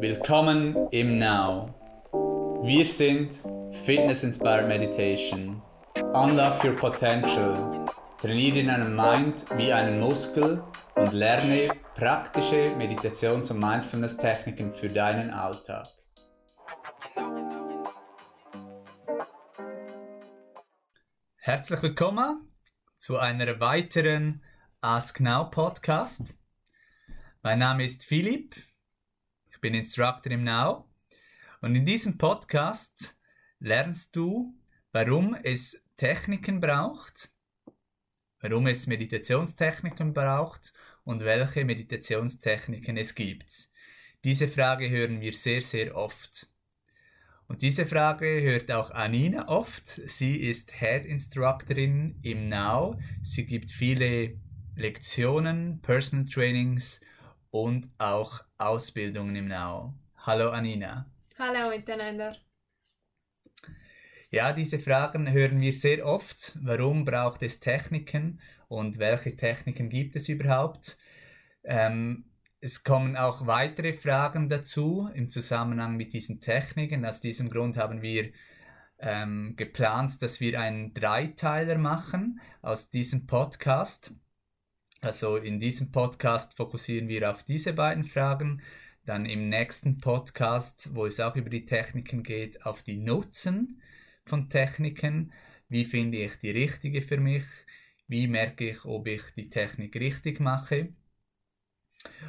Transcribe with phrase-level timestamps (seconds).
[0.00, 1.74] Willkommen im Now.
[2.62, 3.40] Wir sind
[3.84, 5.60] Fitness Inspired Meditation.
[6.14, 7.84] Unlock your potential.
[8.20, 10.62] Trainiere deinen Mind wie einen Muskel
[10.94, 15.88] und lerne praktische Meditations- und Mindfulness-Techniken für deinen Alltag.
[21.38, 22.52] Herzlich willkommen
[22.98, 24.44] zu einer weiteren
[24.80, 26.38] Ask Now Podcast.
[27.42, 28.54] Mein Name ist Philipp,
[29.58, 30.88] ich bin Instructor im Now
[31.62, 33.18] und in diesem Podcast
[33.58, 34.54] lernst du,
[34.92, 37.30] warum es Techniken braucht,
[38.40, 40.72] warum es Meditationstechniken braucht
[41.02, 43.72] und welche Meditationstechniken es gibt.
[44.22, 46.46] Diese Frage hören wir sehr, sehr oft.
[47.48, 49.88] Und diese Frage hört auch Anina oft.
[49.88, 52.96] Sie ist Head Instructorin im Now.
[53.24, 54.38] Sie gibt viele
[54.76, 57.00] Lektionen, Personal Trainings
[57.50, 59.94] und auch Ausbildungen im Now.
[60.16, 61.10] Hallo Anina.
[61.38, 62.36] Hallo miteinander.
[64.30, 66.58] Ja, diese Fragen hören wir sehr oft.
[66.60, 70.98] Warum braucht es Techniken und welche Techniken gibt es überhaupt?
[71.64, 72.26] Ähm,
[72.60, 77.06] es kommen auch weitere Fragen dazu im Zusammenhang mit diesen Techniken.
[77.06, 78.32] Aus diesem Grund haben wir
[78.98, 84.12] ähm, geplant, dass wir einen Dreiteiler machen aus diesem Podcast.
[85.00, 88.62] Also in diesem Podcast fokussieren wir auf diese beiden Fragen.
[89.04, 93.80] Dann im nächsten Podcast, wo es auch über die Techniken geht, auf die Nutzen
[94.24, 95.32] von Techniken.
[95.68, 97.44] Wie finde ich die richtige für mich?
[98.08, 100.88] Wie merke ich, ob ich die Technik richtig mache?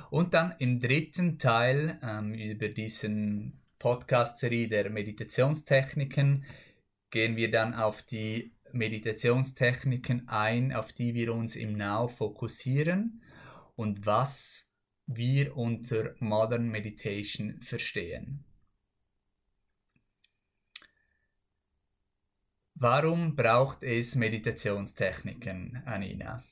[0.10, 6.46] Und dann im dritten Teil ähm, über diesen Podcast-Serie der Meditationstechniken
[7.10, 13.22] gehen wir dann auf die Meditationstechniken ein, auf die wir uns im Now fokussieren
[13.76, 14.70] und was
[15.08, 18.44] wir unter Modern Meditation verstehen.
[22.76, 26.44] Warum braucht es Meditationstechniken, Anina?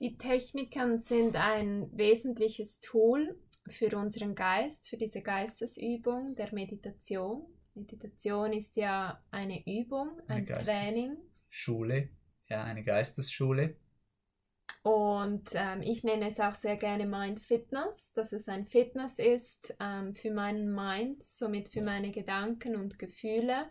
[0.00, 3.38] Die Techniken sind ein wesentliches Tool
[3.68, 7.46] für unseren Geist, für diese Geistesübung der Meditation.
[7.74, 11.16] Meditation ist ja eine Übung, ein Eine Training.
[11.48, 12.08] Schule,
[12.48, 13.76] ja, eine Geistesschule.
[14.82, 19.74] Und ähm, ich nenne es auch sehr gerne Mind Fitness, dass es ein Fitness ist
[19.78, 23.66] ähm, für meinen Mind, somit für meine Gedanken und Gefühle.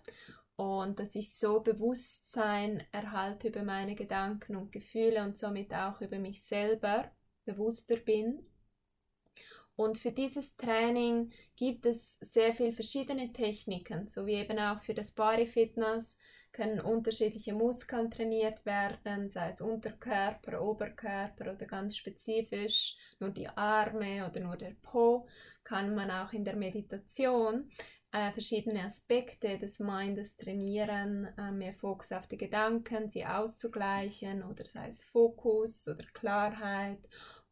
[0.56, 6.20] Und dass ich so Bewusstsein erhalte über meine Gedanken und Gefühle und somit auch über
[6.20, 7.10] mich selber
[7.46, 8.46] bewusster bin.
[9.80, 14.94] Und für dieses Training gibt es sehr viele verschiedene Techniken, so wie eben auch für
[14.94, 16.18] das Body Fitness
[16.52, 24.28] können unterschiedliche Muskeln trainiert werden, sei es Unterkörper, Oberkörper oder ganz spezifisch nur die Arme
[24.30, 25.30] oder nur der Po,
[25.64, 27.70] kann man auch in der Meditation
[28.12, 34.66] äh, verschiedene Aspekte des Mindes trainieren, äh, mehr Fokus auf die Gedanken, sie auszugleichen oder
[34.66, 37.00] sei es Fokus oder Klarheit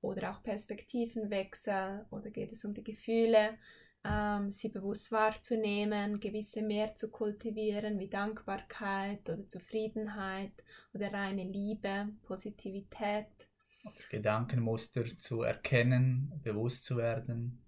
[0.01, 3.57] oder auch Perspektivenwechsel oder geht es um die Gefühle,
[4.03, 10.53] ähm, sie bewusst wahrzunehmen, gewisse mehr zu kultivieren wie Dankbarkeit oder Zufriedenheit
[10.93, 13.27] oder reine Liebe, Positivität.
[14.09, 17.63] Gedankenmuster zu erkennen, bewusst zu werden.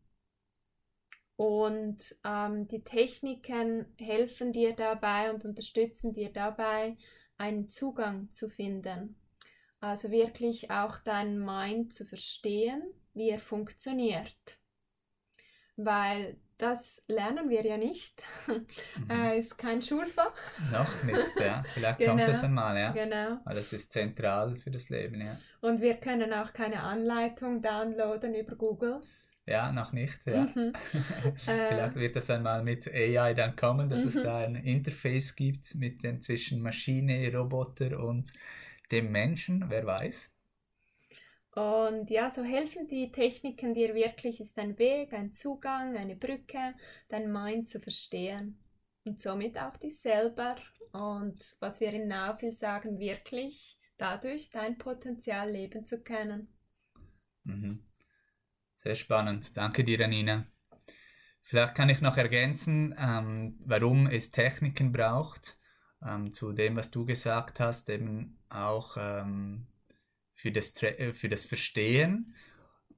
[1.35, 6.97] Und ähm, die Techniken helfen dir dabei und unterstützen dir dabei,
[7.38, 9.16] einen Zugang zu finden.
[9.81, 12.81] Also wirklich auch deinen Mind zu verstehen,
[13.13, 14.59] wie er funktioniert.
[15.78, 18.22] Weil das lernen wir ja nicht.
[18.47, 18.66] Mhm.
[19.09, 20.34] äh, ist kein Schulfach.
[20.73, 21.63] Noch nicht, ja.
[21.73, 22.12] Vielleicht Genau.
[22.16, 22.91] kommt das einmal, ja.
[22.91, 23.40] Genau.
[23.45, 25.38] Weil das ist zentral für das Leben, ja.
[25.62, 29.01] Und wir können auch keine Anleitung downloaden über Google.
[29.46, 30.41] Ja, noch nicht, ja.
[30.53, 30.73] Mhm.
[31.47, 34.23] Äh, Vielleicht wird das einmal mit AI dann kommen, dass es Mhm.
[34.23, 38.34] da ein Interface gibt mit den zwischen Maschine, Roboter und
[38.92, 40.32] dem Menschen, wer weiß.
[41.52, 46.76] Und ja, so helfen die Techniken dir wirklich, ist ein Weg, ein Zugang, eine Brücke,
[47.09, 48.59] dein Mind zu verstehen.
[49.03, 50.56] Und somit auch dich selber.
[50.91, 56.47] Und was wir Now viel sagen, wirklich dadurch dein Potenzial leben zu können.
[57.44, 57.84] Mhm.
[58.78, 59.58] Sehr spannend.
[59.58, 60.47] Danke dir, Anina.
[61.44, 65.59] Vielleicht kann ich noch ergänzen, ähm, warum es Techniken braucht.
[66.05, 69.67] Ähm, zu dem, was du gesagt hast, eben auch ähm,
[70.34, 72.34] für, das, äh, für das Verstehen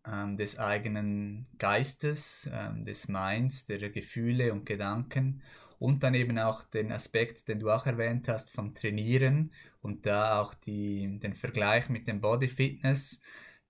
[0.06, 5.42] ähm, des eigenen Geistes, ähm, des Minds, der Gefühle und Gedanken
[5.80, 9.51] und dann eben auch den Aspekt, den du auch erwähnt hast, vom Trainieren
[9.81, 13.21] und da auch die, den Vergleich mit dem Body Fitness,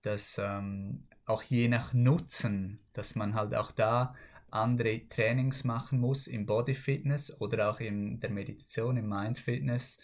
[0.02, 4.14] dass ähm, auch je nach Nutzen, dass man halt auch da
[4.52, 10.00] andere Trainings machen muss im Body Fitness oder auch in der Meditation, im Mind Fitness.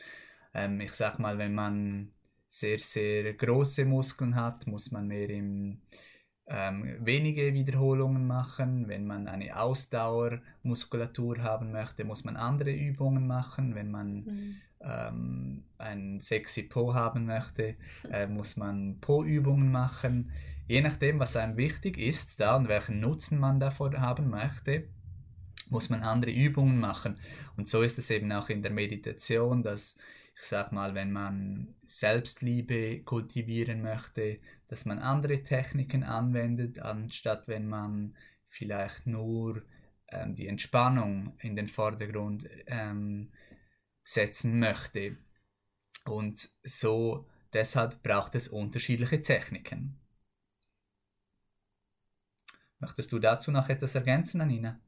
[0.54, 2.12] Ähm, ich sag mal, wenn man
[2.48, 5.82] sehr, sehr große Muskeln hat, muss man mehr im
[6.50, 8.88] ähm, wenige Wiederholungen machen.
[8.88, 13.74] Wenn man eine Ausdauermuskulatur haben möchte, muss man andere Übungen machen.
[13.74, 14.56] Wenn man mhm.
[14.80, 17.76] ähm, ein sexy Po haben möchte,
[18.10, 20.32] äh, muss man Po-Übungen machen.
[20.68, 24.88] Je nachdem, was einem wichtig ist da und welchen Nutzen man davon haben möchte,
[25.70, 27.18] muss man andere Übungen machen.
[27.56, 29.96] Und so ist es eben auch in der Meditation, dass
[30.40, 34.38] ich sag mal, wenn man Selbstliebe kultivieren möchte,
[34.68, 38.14] dass man andere Techniken anwendet, anstatt wenn man
[38.46, 39.62] vielleicht nur
[40.08, 43.32] ähm, die Entspannung in den Vordergrund ähm,
[44.04, 45.16] setzen möchte.
[46.04, 49.98] Und so deshalb braucht es unterschiedliche Techniken.
[52.78, 54.80] Möchtest du dazu noch etwas ergänzen, Anina?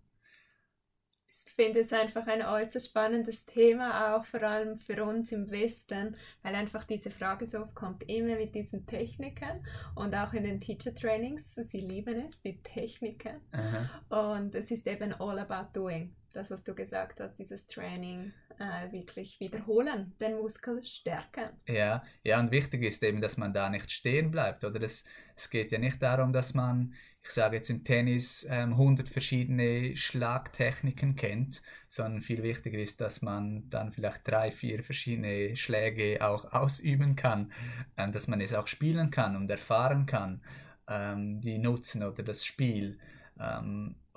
[1.61, 6.55] finde es einfach ein äußerst spannendes Thema, auch vor allem für uns im Westen, weil
[6.55, 10.95] einfach diese Frage so oft kommt, immer mit diesen Techniken und auch in den Teacher
[10.95, 13.43] Trainings, sie lieben es, die Techniken.
[13.53, 14.33] Aha.
[14.33, 18.93] Und es ist eben all about doing das, was du gesagt hast, dieses Training äh,
[18.93, 21.51] wirklich wiederholen, den Muskel stärken.
[21.67, 24.65] Ja, ja, und wichtig ist eben, dass man da nicht stehen bleibt.
[24.65, 25.05] Oder es,
[25.37, 29.97] es geht ja nicht darum, dass man, ich sage jetzt im Tennis, ähm, 100 verschiedene
[29.97, 36.53] Schlagtechniken kennt, sondern viel wichtiger ist, dass man dann vielleicht drei, vier verschiedene Schläge auch
[36.53, 37.53] ausüben kann,
[37.97, 40.43] ähm, dass man es auch spielen kann und erfahren kann,
[40.89, 42.99] ähm, die Nutzen oder das Spiel.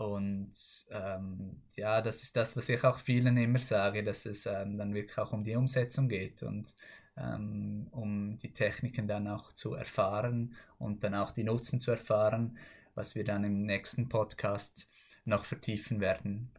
[0.03, 0.51] Und
[0.91, 4.93] ähm, ja, das ist das, was ich auch vielen immer sage, dass es ähm, dann
[4.93, 6.75] wirklich auch um die Umsetzung geht und
[7.17, 12.57] ähm, um die Techniken dann auch zu erfahren und dann auch die Nutzen zu erfahren,
[12.95, 14.87] was wir dann im nächsten Podcast
[15.25, 16.51] noch vertiefen werden.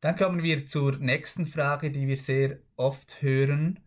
[0.00, 3.80] Dann kommen wir zur nächsten Frage, die wir sehr oft hören.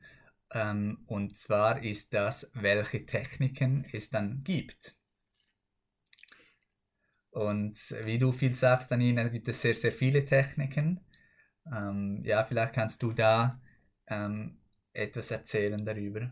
[0.51, 4.94] Ähm, und zwar ist das, welche Techniken es dann gibt.
[7.35, 11.01] Und wie du viel sagst, Anina, gibt es sehr, sehr viele Techniken.
[11.69, 13.59] Ähm, ja, vielleicht kannst du da
[14.07, 14.57] ähm,
[14.93, 16.31] etwas erzählen darüber.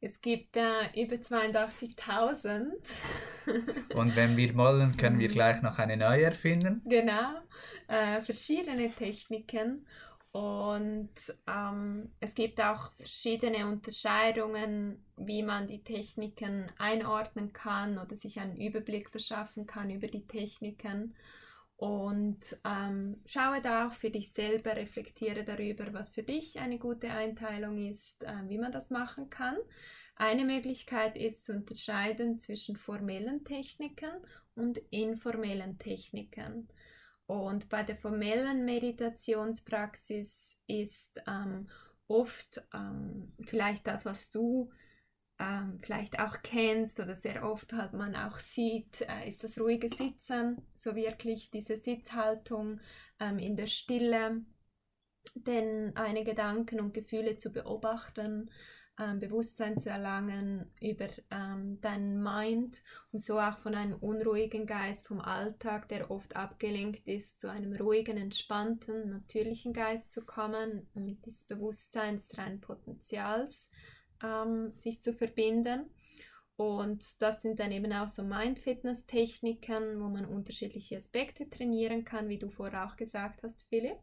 [0.00, 3.00] Es gibt äh, über 82.000.
[3.94, 6.82] Und wenn wir wollen, können wir gleich noch eine neue erfinden.
[6.84, 7.40] Genau,
[7.88, 9.84] äh, verschiedene Techniken.
[10.32, 11.10] Und
[11.46, 18.60] ähm, es gibt auch verschiedene Unterscheidungen, wie man die Techniken einordnen kann oder sich einen
[18.60, 21.14] Überblick verschaffen kann über die Techniken.
[21.76, 27.10] Und ähm, schaue da auch für dich selber, reflektiere darüber, was für dich eine gute
[27.10, 29.56] Einteilung ist, äh, wie man das machen kann.
[30.16, 34.10] Eine Möglichkeit ist zu unterscheiden zwischen formellen Techniken
[34.56, 36.68] und informellen Techniken.
[37.28, 41.68] Und bei der formellen Meditationspraxis ist ähm,
[42.06, 44.70] oft ähm, vielleicht das, was du
[45.38, 49.90] ähm, vielleicht auch kennst oder sehr oft halt man auch sieht, äh, ist das ruhige
[49.90, 52.80] Sitzen, so wirklich diese Sitzhaltung
[53.20, 54.40] ähm, in der Stille,
[55.34, 58.50] denn eine Gedanken und Gefühle zu beobachten,
[58.98, 65.06] ähm, Bewusstsein zu erlangen über ähm, deinen Mind und so auch von einem unruhigen Geist
[65.06, 71.24] vom Alltag, der oft abgelenkt ist, zu einem ruhigen, entspannten, natürlichen Geist zu kommen mit
[71.26, 73.70] dieses Bewusstsein des reinen Potenzials
[74.22, 75.90] ähm, sich zu verbinden.
[76.56, 82.38] Und das sind dann eben auch so Mind-Fitness-Techniken, wo man unterschiedliche Aspekte trainieren kann, wie
[82.38, 84.00] du vorher auch gesagt hast, Philipp.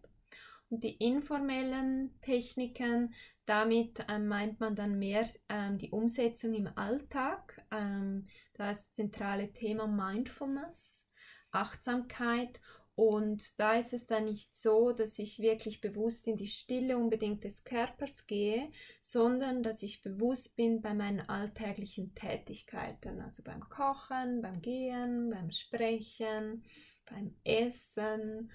[0.82, 3.14] Die informellen Techniken,
[3.46, 7.62] damit ähm, meint man dann mehr ähm, die Umsetzung im Alltag.
[7.72, 11.08] Ähm, das zentrale Thema Mindfulness,
[11.52, 12.60] Achtsamkeit.
[12.96, 17.44] Und da ist es dann nicht so, dass ich wirklich bewusst in die Stille unbedingt
[17.44, 24.42] des Körpers gehe, sondern dass ich bewusst bin bei meinen alltäglichen Tätigkeiten, also beim Kochen,
[24.42, 26.64] beim Gehen, beim Sprechen,
[27.10, 28.50] beim Essen,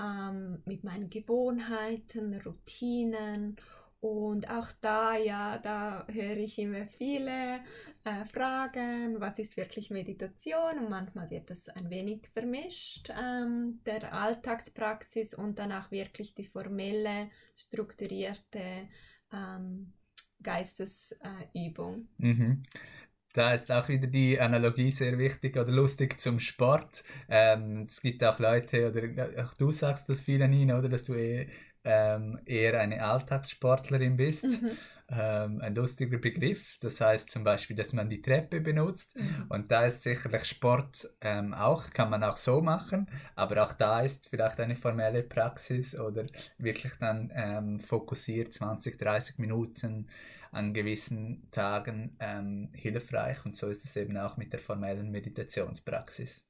[0.00, 3.56] ähm, mit meinen Gewohnheiten, Routinen.
[4.00, 7.60] Und auch da, ja, da höre ich immer viele
[8.04, 10.78] äh, Fragen, was ist wirklich Meditation?
[10.78, 16.44] Und manchmal wird das ein wenig vermischt, ähm, der Alltagspraxis und dann auch wirklich die
[16.44, 18.88] formelle, strukturierte
[19.32, 19.94] ähm,
[20.42, 22.08] Geistesübung.
[22.18, 22.62] Äh, mhm.
[23.34, 27.02] Da ist auch wieder die Analogie sehr wichtig oder lustig zum Sport.
[27.28, 31.14] Ähm, es gibt auch Leute, oder auch du sagst das viele, Nina, oder dass du
[31.14, 31.48] eh,
[31.82, 34.62] ähm, eher eine Alltagssportlerin bist.
[34.62, 34.70] Mhm.
[35.10, 36.78] ähm, ein lustiger Begriff.
[36.78, 39.16] Das heißt zum Beispiel, dass man die Treppe benutzt.
[39.16, 39.46] Mhm.
[39.48, 43.08] Und da ist sicherlich Sport ähm, auch, kann man auch so machen.
[43.34, 46.26] Aber auch da ist vielleicht eine formelle Praxis oder
[46.58, 50.06] wirklich dann ähm, fokussiert 20, 30 Minuten
[50.54, 53.44] an gewissen Tagen ähm, hilfreich.
[53.44, 56.48] Und so ist es eben auch mit der formellen Meditationspraxis.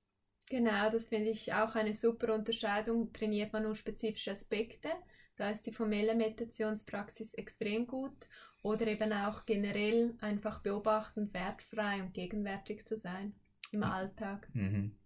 [0.49, 3.13] Genau, das finde ich auch eine super Unterscheidung.
[3.13, 4.91] Trainiert man nur spezifische Aspekte,
[5.37, 8.29] da ist die formelle Meditationspraxis extrem gut.
[8.63, 13.35] Oder eben auch generell einfach beobachtend, wertfrei und gegenwärtig zu sein
[13.73, 14.49] im Alltag.
[14.55, 14.97] Mhm.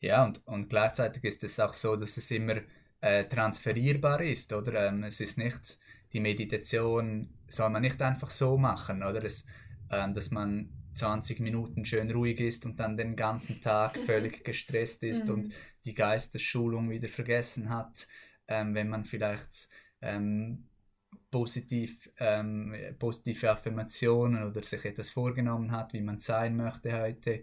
[0.00, 2.56] Ja, und, und gleichzeitig ist es auch so, dass es immer
[3.00, 4.88] äh, transferierbar ist, oder?
[4.88, 5.78] Ähm, es ist nicht,
[6.12, 9.24] die Meditation soll man nicht einfach so machen, oder?
[9.24, 9.44] Es,
[9.90, 15.02] ähm, dass man 20 Minuten schön ruhig ist und dann den ganzen Tag völlig gestresst
[15.02, 15.34] ist mhm.
[15.34, 15.54] und
[15.84, 18.06] die Geistesschulung wieder vergessen hat,
[18.48, 19.68] ähm, wenn man vielleicht
[20.02, 20.68] ähm,
[21.30, 27.42] positiv, ähm, positive Affirmationen oder sich etwas vorgenommen hat, wie man sein möchte heute,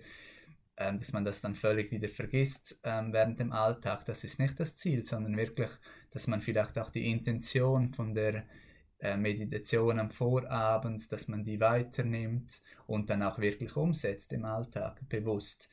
[0.77, 4.05] ähm, dass man das dann völlig wieder vergisst ähm, während dem Alltag.
[4.05, 5.71] Das ist nicht das Ziel, sondern wirklich,
[6.11, 8.43] dass man vielleicht auch die Intention von der
[8.99, 14.99] äh, Meditation am Vorabend, dass man die weiternimmt und dann auch wirklich umsetzt im Alltag
[15.09, 15.69] bewusst.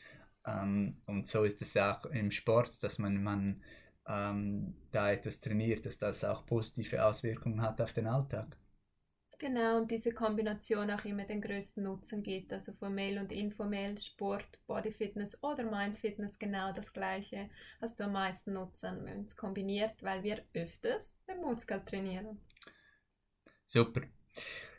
[0.46, 3.62] Ähm, und so ist es auch im Sport, dass man, man
[4.06, 8.56] ähm, da etwas trainiert, dass das auch positive Auswirkungen hat auf den Alltag.
[9.44, 12.50] Genau, und diese Kombination auch immer den größten Nutzen gibt.
[12.50, 17.50] Also formell und informell, Sport, Bodyfitness oder Mindfitness, genau das Gleiche.
[17.78, 22.40] Hast du am meisten Nutzen, wenn es kombiniert, weil wir öfters den Muskel trainieren.
[23.66, 24.00] Super.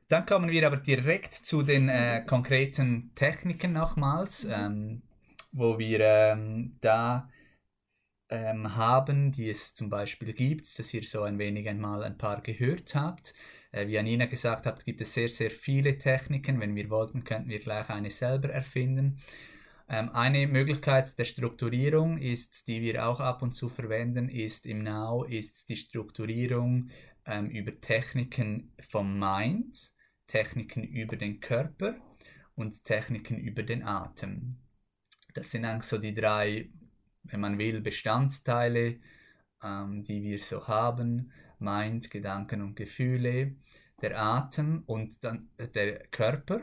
[0.08, 4.52] Dann kommen wir aber direkt zu den äh, konkreten Techniken nochmals, mhm.
[4.52, 5.02] ähm,
[5.52, 7.30] wo wir ähm, da
[8.30, 12.42] ähm, haben, die es zum Beispiel gibt, dass ihr so ein wenig einmal ein paar
[12.42, 13.36] gehört habt.
[13.76, 16.60] Äh, wie Anina gesagt hat, gibt es sehr, sehr viele Techniken.
[16.60, 19.20] Wenn wir wollten, könnten wir gleich eine selber erfinden.
[19.90, 24.84] Ähm, eine Möglichkeit der Strukturierung ist, die wir auch ab und zu verwenden, ist im
[24.84, 26.90] Now, ist die Strukturierung
[27.26, 29.94] ähm, über Techniken vom Mind,
[30.28, 31.96] Techniken über den Körper
[32.56, 34.56] und Techniken über den Atem.
[35.34, 36.70] Das sind eigentlich so die drei
[37.32, 39.00] wenn man will, Bestandteile,
[39.64, 43.56] ähm, die wir so haben, Mind, Gedanken und Gefühle,
[44.02, 46.62] der Atem und dann der Körper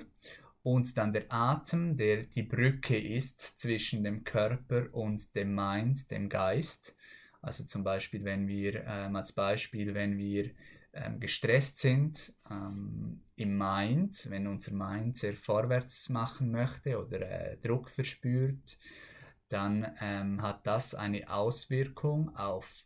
[0.63, 6.29] und dann der Atem, der die Brücke ist zwischen dem Körper und dem Mind, dem
[6.29, 6.97] Geist.
[7.41, 10.51] Also zum Beispiel, wenn wir, ähm, als Beispiel, wenn wir
[10.93, 17.57] ähm, gestresst sind ähm, im Mind, wenn unser Mind sehr vorwärts machen möchte oder äh,
[17.57, 18.79] Druck verspürt,
[19.49, 22.85] dann ähm, hat das eine Auswirkung auf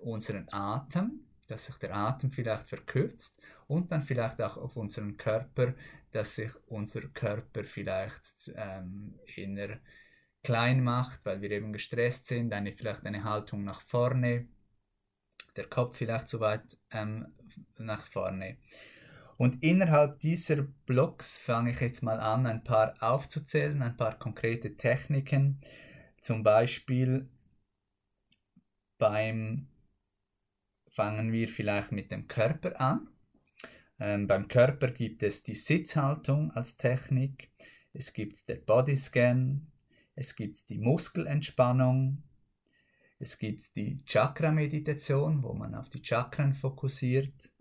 [0.00, 5.74] unseren Atem, dass sich der Atem vielleicht verkürzt und dann vielleicht auch auf unseren Körper,
[6.12, 9.80] dass sich unser Körper vielleicht ähm, inner
[10.42, 14.46] klein macht, weil wir eben gestresst sind, eine, vielleicht eine Haltung nach vorne,
[15.56, 17.34] der Kopf vielleicht zu weit ähm,
[17.78, 18.58] nach vorne.
[19.36, 24.76] Und innerhalb dieser Blocks fange ich jetzt mal an, ein paar aufzuzählen, ein paar konkrete
[24.76, 25.60] Techniken,
[26.20, 27.28] zum Beispiel
[28.98, 29.68] beim
[30.98, 33.06] fangen wir vielleicht mit dem Körper an.
[34.00, 37.52] Ähm, beim Körper gibt es die Sitzhaltung als Technik,
[37.92, 39.70] es gibt der Bodyscan,
[40.16, 42.24] es gibt die Muskelentspannung,
[43.20, 47.52] es gibt die Chakra-Meditation, wo man auf die Chakren fokussiert.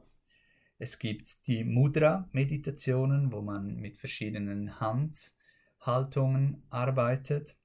[0.79, 7.55] Es gibt die Mudra-Meditationen, wo man mit verschiedenen Handhaltungen arbeitet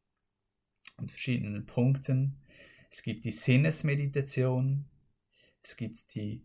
[0.99, 2.43] und verschiedenen Punkten.
[2.91, 4.91] Es gibt die Sinnesmeditation,
[5.63, 6.45] es gibt die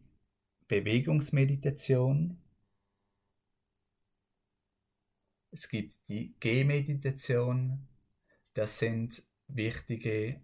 [0.68, 2.42] Bewegungsmeditation,
[5.52, 7.88] es gibt die Gehmeditation.
[8.54, 10.42] Das sind wichtige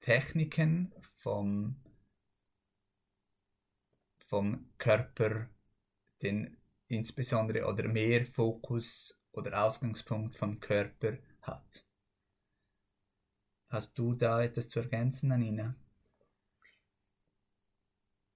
[0.00, 1.76] Techniken vom,
[4.26, 5.48] vom Körper,
[6.22, 11.84] den insbesondere oder mehr Fokus oder Ausgangspunkt vom Körper hat.
[13.68, 15.74] Hast du da etwas zu ergänzen, Anina?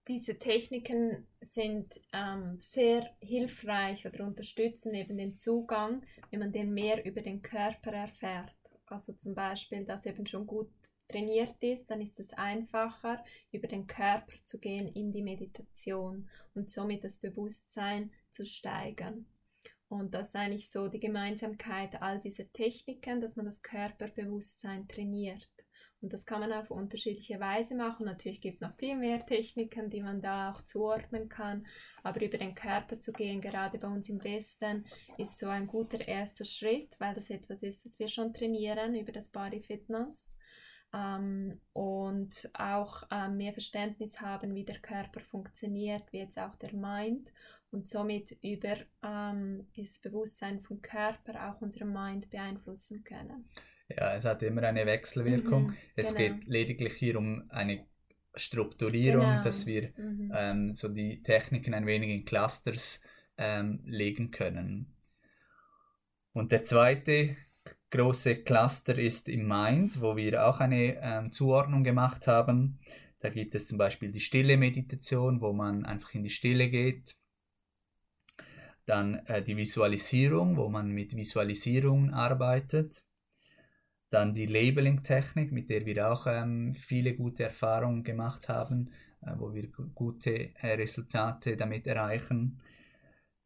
[0.08, 7.04] Diese Techniken sind ähm, sehr hilfreich oder unterstützen eben den Zugang, wenn man den mehr
[7.04, 8.56] über den Körper erfährt.
[8.86, 10.70] Also zum Beispiel, dass eben schon gut
[11.08, 13.22] trainiert ist, dann ist es einfacher,
[13.52, 19.26] über den Körper zu gehen in die Meditation und somit das Bewusstsein zu steigern.
[19.88, 25.48] Und das ist eigentlich so die Gemeinsamkeit all dieser Techniken, dass man das Körperbewusstsein trainiert.
[26.00, 28.06] Und das kann man auf unterschiedliche Weise machen.
[28.06, 31.66] Natürlich gibt es noch viel mehr Techniken, die man da auch zuordnen kann.
[32.04, 34.86] Aber über den Körper zu gehen, gerade bei uns im Westen,
[35.16, 39.10] ist so ein guter erster Schritt, weil das etwas ist, das wir schon trainieren über
[39.10, 40.36] das Body Fitness.
[40.94, 46.72] Ähm, und auch ähm, mehr Verständnis haben, wie der Körper funktioniert, wie jetzt auch der
[46.74, 47.28] Mind
[47.70, 53.50] und somit über ähm, das Bewusstsein vom Körper auch unseren Mind beeinflussen können.
[53.88, 55.68] Ja, es hat immer eine Wechselwirkung.
[55.68, 56.36] Mhm, es genau.
[56.36, 57.86] geht lediglich hier um eine
[58.34, 59.42] Strukturierung, genau.
[59.42, 60.32] dass wir mhm.
[60.34, 63.02] ähm, so die Techniken ein wenig in Clusters
[63.36, 64.94] ähm, legen können.
[66.32, 67.36] Und der zweite
[67.90, 72.78] große Cluster ist im Mind, wo wir auch eine ähm, Zuordnung gemacht haben.
[73.20, 77.16] Da gibt es zum Beispiel die stille Meditation, wo man einfach in die Stille geht.
[78.84, 83.04] Dann äh, die Visualisierung, wo man mit Visualisierung arbeitet.
[84.10, 89.52] Dann die Labeling-Technik, mit der wir auch ähm, viele gute Erfahrungen gemacht haben, äh, wo
[89.52, 92.60] wir gute äh, Resultate damit erreichen.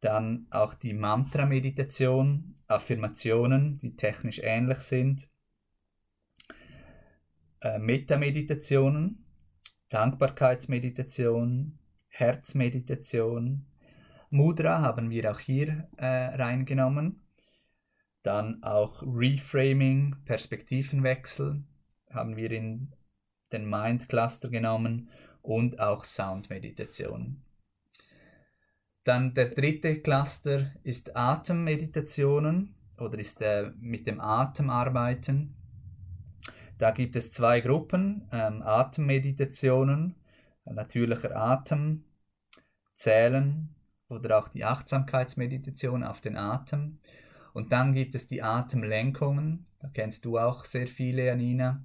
[0.01, 5.29] Dann auch die Mantra-Meditation, Affirmationen, die technisch ähnlich sind.
[7.61, 9.25] Äh, Metta-Meditationen,
[9.89, 11.79] Dankbarkeitsmeditation,
[12.09, 13.67] Herzmeditation.
[14.31, 17.22] Mudra haben wir auch hier äh, reingenommen.
[18.23, 21.65] Dann auch Reframing, Perspektivenwechsel
[22.11, 22.95] haben wir in
[23.53, 25.11] den Mind Cluster genommen
[25.43, 27.43] und auch Soundmeditation.
[29.05, 35.57] Dann der dritte Cluster ist Atemmeditationen oder ist äh, mit dem Atem arbeiten.
[36.79, 40.15] Da gibt es zwei Gruppen, ähm, Atemmeditationen,
[40.65, 42.05] natürlicher Atem,
[42.95, 43.75] Zählen
[44.09, 47.01] oder auch die Achtsamkeitsmeditation auf den Atem.
[47.53, 49.67] Und dann gibt es die Atemlenkungen.
[49.79, 51.85] Da kennst du auch sehr viele, Janina.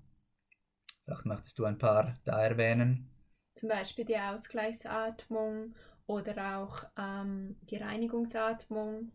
[1.03, 3.09] Vielleicht möchtest du ein paar da erwähnen.
[3.55, 5.73] Zum Beispiel die Ausgleichsatmung
[6.05, 9.11] oder auch ähm, die Reinigungsatmung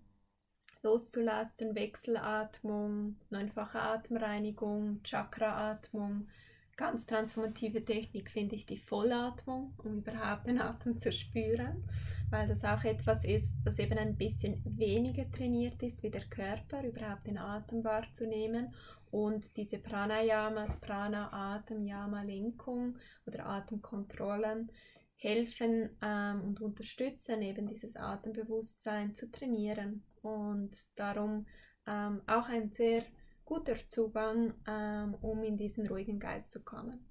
[0.82, 6.28] loszulassen, Wechselatmung, neunfache Atemreinigung, Chakraatmung.
[6.76, 11.84] Ganz transformative Technik finde ich die Vollatmung, um überhaupt den Atem zu spüren,
[12.30, 16.82] weil das auch etwas ist, das eben ein bisschen weniger trainiert ist wie der Körper,
[16.82, 18.72] überhaupt den Atem wahrzunehmen.
[19.10, 24.70] Und diese Pranayamas, Prana, Atem, Yama, Lenkung oder Atemkontrollen,
[25.16, 30.04] helfen ähm, und unterstützen, eben dieses Atembewusstsein zu trainieren.
[30.22, 31.46] Und darum
[31.86, 33.04] ähm, auch ein sehr
[33.52, 37.04] guter Zugang, ähm, um in diesen ruhigen Geist zu kommen.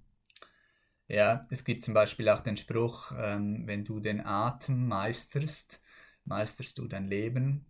[1.07, 5.79] Ja, es gibt zum Beispiel auch den Spruch, ähm, wenn du den Atem meisterst,
[6.25, 7.67] meisterst du dein Leben.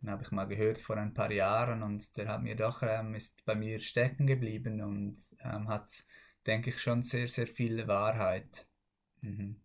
[0.00, 3.14] Den habe ich mal gehört vor ein paar Jahren und der hat mir doch, ähm,
[3.14, 5.88] ist bei mir stecken geblieben und ähm, hat,
[6.44, 8.66] denke ich, schon sehr, sehr viel Wahrheit.
[9.20, 9.60] Mhm.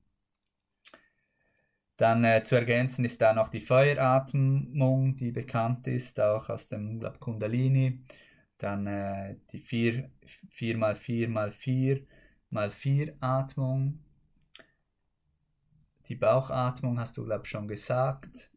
[1.98, 7.00] Dann äh, zu ergänzen ist da noch die Feueratmung, die bekannt ist, auch aus dem
[7.00, 8.04] glaub, Kundalini.
[8.64, 10.10] Dann äh, die 4,
[10.50, 12.08] 4 mal 4 mal 4
[12.50, 14.00] mal 4 Atmung.
[16.08, 18.52] Die Bauchatmung hast du, glaube ich, schon gesagt.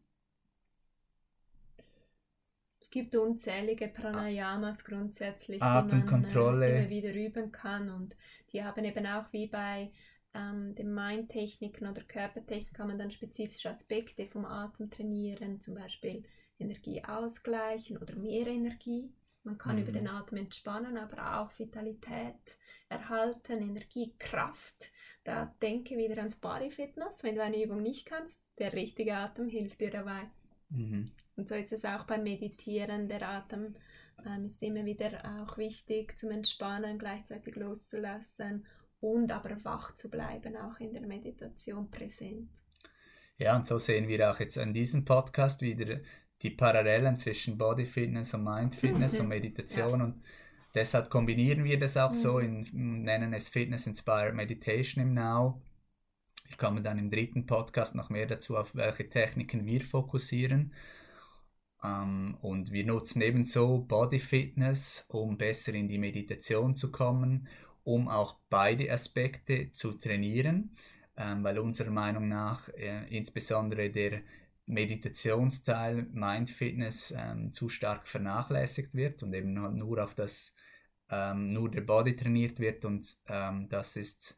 [2.79, 6.67] Es gibt unzählige Pranayamas grundsätzlich, Atemkontrolle.
[6.67, 8.15] die man äh, immer wieder üben kann und
[8.53, 9.91] die haben eben auch wie bei
[10.33, 16.23] ähm, den Mindtechniken oder Körpertechniken kann man dann spezifische Aspekte vom Atem trainieren, zum Beispiel
[16.59, 19.11] Energie ausgleichen oder mehr Energie.
[19.47, 19.83] Man kann mhm.
[19.83, 24.91] über den Atem entspannen, aber auch Vitalität erhalten, Energie, Kraft.
[25.23, 27.23] Da denke wieder ans Body Fitness.
[27.23, 30.29] Wenn du eine Übung nicht kannst, der richtige Atem hilft dir dabei.
[30.67, 31.11] Mhm.
[31.37, 33.07] Und so ist es auch beim Meditieren.
[33.07, 33.75] Der Atem
[34.25, 38.65] ähm, ist immer wieder auch wichtig zum Entspannen, gleichzeitig loszulassen
[38.99, 42.49] und aber wach zu bleiben, auch in der Meditation präsent.
[43.37, 46.01] Ja, und so sehen wir auch jetzt an diesem Podcast wieder
[46.41, 49.21] die Parallelen zwischen Body Fitness und Mind Fitness mhm.
[49.21, 50.05] und Meditation ja.
[50.05, 50.23] und
[50.75, 52.15] deshalb kombinieren wir das auch mhm.
[52.15, 55.61] so, in, nennen es Fitness Inspired Meditation im Now.
[56.47, 60.73] Wir kommen dann im dritten Podcast noch mehr dazu, auf welche Techniken wir fokussieren.
[61.83, 67.47] Ähm, und wir nutzen ebenso Body Fitness, um besser in die Meditation zu kommen
[67.87, 70.75] um auch beide Aspekte zu trainieren,
[71.15, 74.23] ähm, weil unserer Meinung nach äh, insbesondere der
[74.67, 80.55] Meditationsteil Mind Fitness ähm, zu stark vernachlässigt wird und eben nur auf das
[81.09, 84.37] ähm, nur der Body trainiert wird und ähm, das ist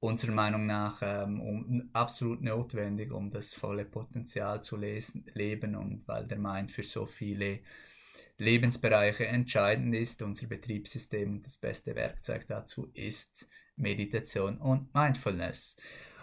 [0.00, 6.08] unserer Meinung nach ähm, um, absolut notwendig, um das volle Potenzial zu lesen, leben und
[6.08, 7.60] weil der Mind für so viele
[8.38, 10.22] Lebensbereiche entscheidend ist.
[10.22, 15.76] Unser Betriebssystem, das beste Werkzeug dazu ist Meditation und Mindfulness.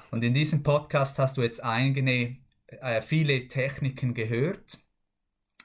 [0.09, 4.79] Und in diesem Podcast hast du jetzt eigene, äh, viele Techniken gehört.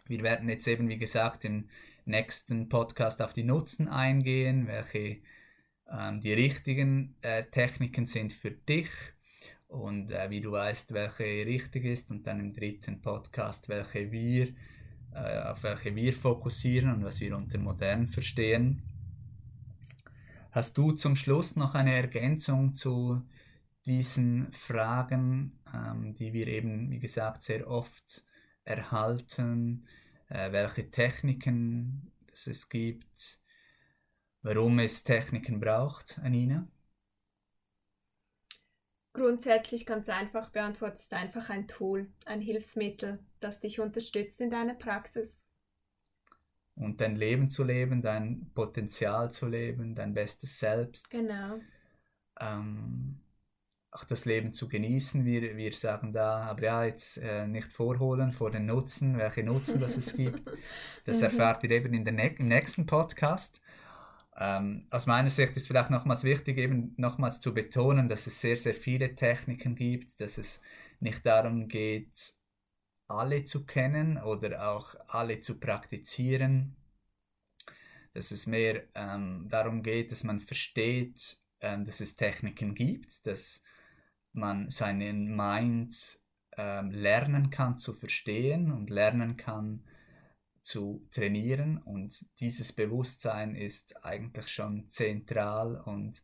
[0.06, 1.68] Wir werden jetzt eben, wie gesagt, im
[2.04, 5.22] nächsten Podcast auf die Nutzen eingehen, welche
[5.90, 8.88] ähm, die richtigen äh, Techniken sind für dich
[9.68, 14.48] und äh, wie du weißt, welche richtig ist und dann im dritten Podcast, welche wir,
[15.14, 18.82] äh, auf welche wir fokussieren und was wir unter modern verstehen.
[20.50, 23.22] Hast du zum Schluss noch eine Ergänzung zu
[23.86, 28.24] diesen Fragen, ähm, die wir eben, wie gesagt, sehr oft
[28.64, 29.86] erhalten,
[30.28, 33.40] äh, welche Techniken es gibt,
[34.42, 36.66] warum es Techniken braucht, Anina?
[39.14, 45.42] Grundsätzlich ganz einfach beantwortet, einfach ein Tool, ein Hilfsmittel, das dich unterstützt in deiner Praxis.
[46.74, 51.10] Und dein Leben zu leben, dein Potenzial zu leben, dein bestes Selbst.
[51.10, 51.60] Genau.
[52.40, 53.21] Ähm,
[53.92, 55.24] auch das Leben zu genießen.
[55.26, 59.80] Wir, wir sagen da, aber ja, jetzt äh, nicht vorholen vor den Nutzen, welche Nutzen
[59.80, 60.50] das es gibt.
[61.04, 61.24] Das mhm.
[61.24, 63.60] erfahrt ihr eben in der ne im nächsten Podcast.
[64.36, 68.56] Ähm, aus meiner Sicht ist vielleicht nochmals wichtig, eben nochmals zu betonen, dass es sehr,
[68.56, 70.62] sehr viele Techniken gibt, dass es
[71.00, 72.34] nicht darum geht,
[73.08, 76.76] alle zu kennen oder auch alle zu praktizieren,
[78.14, 83.64] dass es mehr ähm, darum geht, dass man versteht, ähm, dass es Techniken gibt, dass
[84.32, 86.20] man seinen Mind
[86.56, 89.84] ähm, lernen kann zu verstehen und lernen kann,
[90.62, 96.22] zu trainieren und dieses Bewusstsein ist eigentlich schon zentral und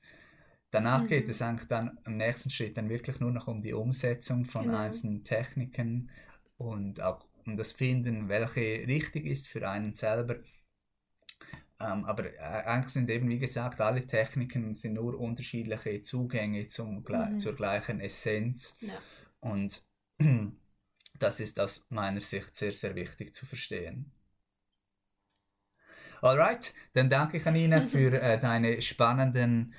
[0.71, 1.09] danach mhm.
[1.09, 4.67] geht es eigentlich dann im nächsten Schritt dann wirklich nur noch um die Umsetzung von
[4.67, 4.79] genau.
[4.79, 6.11] einzelnen Techniken
[6.57, 10.37] und auch um das Finden, welche richtig ist für einen selber.
[11.81, 17.05] Ähm, aber äh, eigentlich sind eben, wie gesagt, alle Techniken sind nur unterschiedliche Zugänge zum,
[17.09, 17.39] mhm.
[17.39, 18.77] zur gleichen Essenz.
[18.81, 18.95] Ja.
[19.41, 19.87] Und
[21.19, 24.13] das ist aus meiner Sicht sehr, sehr wichtig zu verstehen.
[26.21, 29.73] Alright, dann danke ich Anina für äh, deine spannenden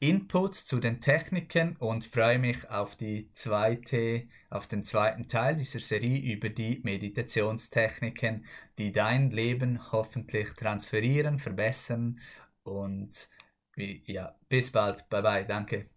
[0.00, 5.80] Inputs zu den Techniken und freue mich auf die zweite, auf den zweiten Teil dieser
[5.80, 8.44] Serie über die Meditationstechniken,
[8.78, 12.20] die dein Leben hoffentlich transferieren, verbessern
[12.62, 13.28] und
[13.76, 15.08] ja, bis bald.
[15.08, 15.90] Bye bye, danke.